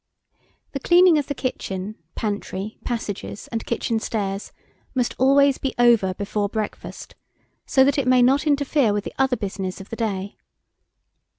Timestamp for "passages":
2.83-3.47